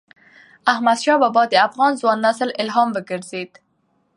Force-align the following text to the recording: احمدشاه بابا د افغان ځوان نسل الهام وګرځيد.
احمدشاه 0.71 1.17
بابا 1.23 1.43
د 1.49 1.53
افغان 1.67 1.91
ځوان 2.01 2.17
نسل 2.27 2.49
الهام 2.61 2.89
وګرځيد. 2.95 3.51